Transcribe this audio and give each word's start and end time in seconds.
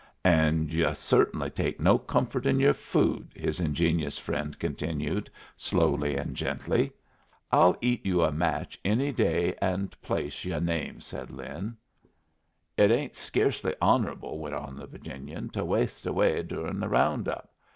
"And 0.25 0.73
yu' 0.73 0.95
cert'nly 0.95 1.51
take 1.51 1.79
no 1.79 1.99
comfort 1.99 2.47
in 2.47 2.59
your 2.59 2.73
food," 2.73 3.31
his 3.35 3.59
ingenious 3.59 4.17
friend 4.17 4.57
continued, 4.57 5.29
slowly 5.55 6.15
and 6.17 6.35
gently. 6.35 6.91
"I'll 7.51 7.77
eat 7.81 8.03
you 8.03 8.23
a 8.23 8.31
match 8.31 8.79
any 8.83 9.11
day 9.11 9.53
and 9.61 9.91
place 10.01 10.43
yu' 10.43 10.59
name," 10.59 11.01
said 11.01 11.29
Lin. 11.29 11.77
"It 12.77 12.89
ain't 12.89 13.13
sca'cely 13.13 13.75
hon'able," 13.79 14.39
went 14.39 14.55
on 14.55 14.75
the 14.75 14.87
Virginian, 14.87 15.49
"to 15.49 15.63
waste 15.63 16.07
away 16.07 16.41
durin' 16.41 16.79
the 16.79 16.89
round 16.89 17.27
up. 17.27 17.51